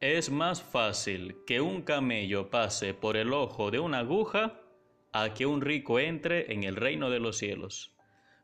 [0.00, 4.60] Es más fácil que un camello pase por el ojo de una aguja
[5.12, 7.92] a que un rico entre en el reino de los cielos.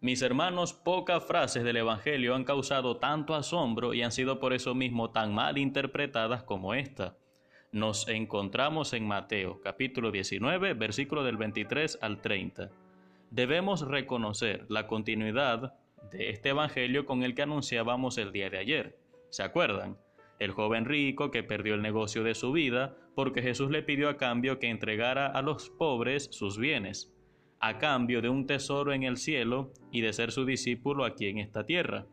[0.00, 4.74] Mis hermanos, pocas frases del Evangelio han causado tanto asombro y han sido por eso
[4.74, 7.18] mismo tan mal interpretadas como esta.
[7.70, 12.70] Nos encontramos en Mateo capítulo 19, versículo del 23 al 30.
[13.30, 15.74] Debemos reconocer la continuidad
[16.10, 18.98] de este Evangelio con el que anunciábamos el día de ayer.
[19.28, 19.98] ¿Se acuerdan?
[20.38, 24.16] El joven rico que perdió el negocio de su vida porque Jesús le pidió a
[24.16, 27.12] cambio que entregara a los pobres sus bienes,
[27.60, 31.38] a cambio de un tesoro en el cielo y de ser su discípulo aquí en
[31.38, 32.06] esta tierra.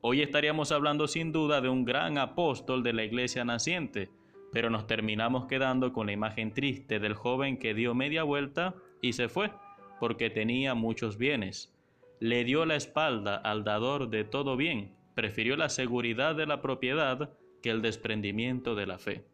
[0.00, 4.10] Hoy estaríamos hablando sin duda de un gran apóstol de la iglesia naciente,
[4.52, 9.14] pero nos terminamos quedando con la imagen triste del joven que dio media vuelta y
[9.14, 9.50] se fue,
[9.98, 11.74] porque tenía muchos bienes.
[12.20, 17.36] Le dio la espalda al dador de todo bien, prefirió la seguridad de la propiedad
[17.60, 19.24] que el desprendimiento de la fe.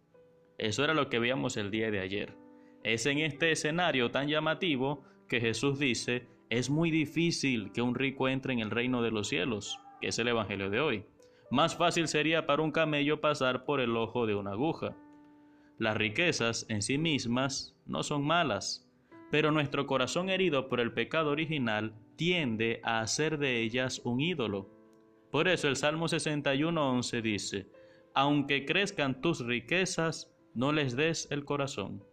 [0.57, 2.39] Eso era lo que veíamos el día de ayer.
[2.83, 8.31] Es en este escenario tan llamativo que Jesús dice, es muy difícil que un rico
[8.31, 11.05] entre en el reino de los cielos, que es el Evangelio de hoy.
[11.51, 14.97] Más fácil sería para un camello pasar por el ojo de una aguja.
[15.77, 18.91] Las riquezas en sí mismas no son malas,
[19.31, 24.71] pero nuestro corazón herido por el pecado original tiende a hacer de ellas un ídolo.
[25.35, 27.67] Por eso el Salmo 61.11 dice,
[28.15, 32.05] aunque crezcan tus riquezas, no les des el corazón.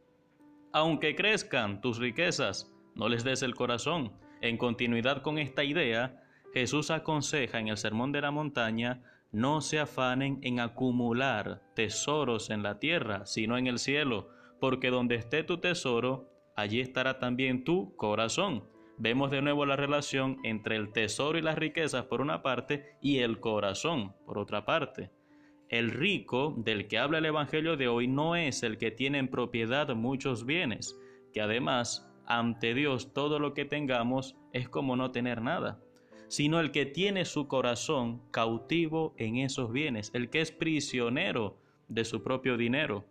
[0.73, 4.13] Aunque crezcan tus riquezas, no les des el corazón.
[4.41, 6.23] En continuidad con esta idea,
[6.55, 12.63] Jesús aconseja en el Sermón de la Montaña, no se afanen en acumular tesoros en
[12.63, 17.95] la tierra, sino en el cielo, porque donde esté tu tesoro, allí estará también tu
[17.97, 18.63] corazón.
[19.03, 23.17] Vemos de nuevo la relación entre el tesoro y las riquezas por una parte y
[23.17, 25.09] el corazón por otra parte.
[25.69, 29.27] El rico del que habla el Evangelio de hoy no es el que tiene en
[29.27, 30.95] propiedad muchos bienes,
[31.33, 35.81] que además ante Dios todo lo que tengamos es como no tener nada,
[36.27, 41.57] sino el que tiene su corazón cautivo en esos bienes, el que es prisionero
[41.87, 43.07] de su propio dinero.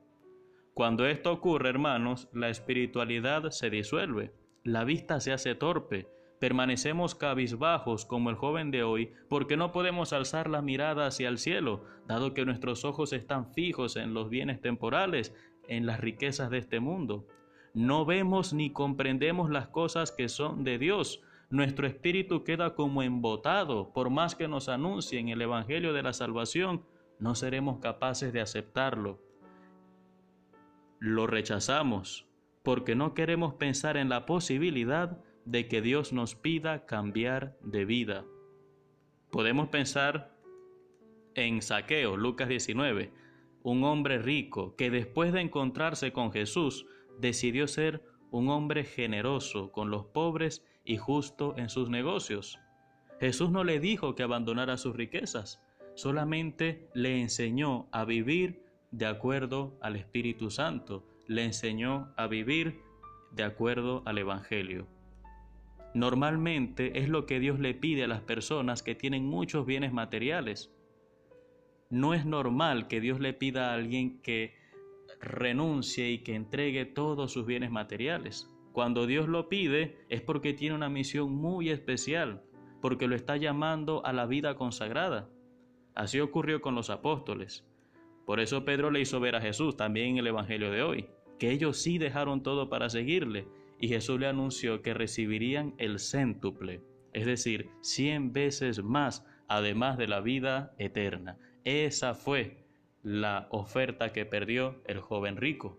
[0.73, 4.33] Cuando esto ocurre, hermanos, la espiritualidad se disuelve,
[4.65, 6.09] la vista se hace torpe,
[6.41, 11.37] Permanecemos cabizbajos como el joven de hoy porque no podemos alzar la mirada hacia el
[11.37, 15.35] cielo, dado que nuestros ojos están fijos en los bienes temporales,
[15.69, 17.27] en las riquezas de este mundo.
[17.75, 21.21] No vemos ni comprendemos las cosas que son de Dios.
[21.51, 26.87] Nuestro espíritu queda como embotado, por más que nos anuncien el Evangelio de la salvación,
[27.19, 29.21] no seremos capaces de aceptarlo.
[31.01, 32.30] Lo rechazamos
[32.63, 38.25] porque no queremos pensar en la posibilidad de que Dios nos pida cambiar de vida.
[39.31, 40.37] Podemos pensar
[41.35, 43.13] en Saqueo, Lucas 19,
[43.63, 46.87] un hombre rico que después de encontrarse con Jesús
[47.19, 52.59] decidió ser un hombre generoso con los pobres y justo en sus negocios.
[53.21, 55.63] Jesús no le dijo que abandonara sus riquezas,
[55.95, 62.83] solamente le enseñó a vivir de acuerdo al Espíritu Santo, le enseñó a vivir
[63.31, 64.89] de acuerdo al Evangelio.
[65.95, 70.75] Normalmente es lo que Dios le pide a las personas que tienen muchos bienes materiales.
[71.89, 74.57] No es normal que Dios le pida a alguien que
[75.21, 78.51] renuncie y que entregue todos sus bienes materiales.
[78.73, 82.43] Cuando Dios lo pide es porque tiene una misión muy especial,
[82.83, 85.29] porque lo está llamando a la vida consagrada.
[85.95, 87.65] Así ocurrió con los apóstoles.
[88.27, 91.09] Por eso Pedro le hizo ver a Jesús también en el Evangelio de hoy,
[91.41, 93.49] que ellos sí dejaron todo para seguirle
[93.81, 96.83] y Jesús le anunció que recibirían el céntuple,
[97.15, 101.39] es decir, cien veces más, además de la vida eterna.
[101.65, 102.67] Esa fue
[103.03, 105.79] la oferta que perdió el joven rico.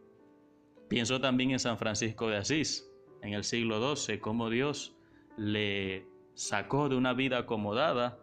[0.89, 4.97] Pienso también en San Francisco de Asís, en el siglo XII, cómo Dios
[5.37, 8.17] le sacó de una vida acomodada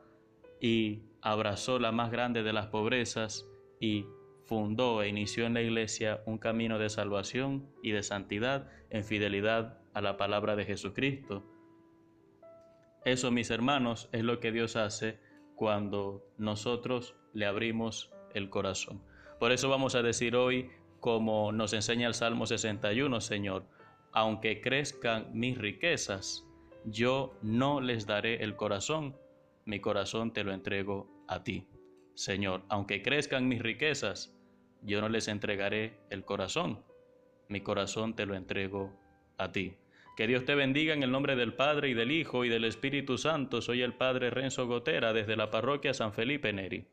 [0.60, 3.47] y abrazó la más grande de las pobrezas
[3.80, 4.07] y
[4.48, 9.78] fundó e inició en la Iglesia un camino de salvación y de santidad en fidelidad
[9.92, 11.45] a la palabra de Jesucristo.
[13.04, 15.18] Eso, mis hermanos, es lo que Dios hace
[15.54, 19.03] cuando nosotros le abrimos el corazón.
[19.39, 23.65] Por eso vamos a decir hoy, como nos enseña el Salmo 61, Señor,
[24.12, 26.47] aunque crezcan mis riquezas,
[26.86, 29.15] yo no les daré el corazón,
[29.66, 31.68] mi corazón te lo entrego a ti.
[32.15, 34.38] Señor, aunque crezcan mis riquezas,
[34.83, 36.83] yo no les entregaré el corazón,
[37.48, 38.92] mi corazón te lo entrego
[39.39, 39.77] a ti.
[40.16, 43.19] Que Dios te bendiga en el nombre del Padre y del Hijo y del Espíritu
[43.19, 43.63] Santo.
[43.63, 46.86] Soy el Padre Renzo Gotera desde la parroquia San Felipe Neri.